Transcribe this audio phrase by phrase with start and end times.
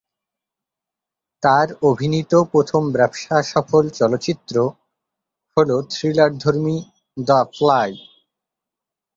[1.43, 4.55] তার অভিনীত প্রথম ব্যবসা সফল চলচ্চিত্র
[5.57, 6.77] হল থ্রিলারধর্মী
[7.17, 7.91] "দ্য ফ্লাই"।